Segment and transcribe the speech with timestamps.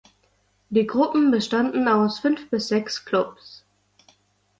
[0.71, 3.63] Die Gruppen bestanden aus fünf bis sechs Klubs.